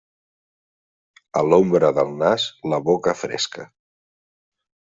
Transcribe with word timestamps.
A 1.41 1.43
l'ombra 1.49 1.93
del 1.99 2.11
nas, 2.23 2.49
la 2.75 2.83
boca 2.91 3.15
fresca. 3.23 3.71